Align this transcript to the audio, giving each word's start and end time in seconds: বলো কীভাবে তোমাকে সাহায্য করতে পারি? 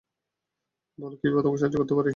বলো 0.99 1.15
কীভাবে 1.19 1.43
তোমাকে 1.43 1.59
সাহায্য 1.61 1.77
করতে 1.79 1.93
পারি? 1.97 2.09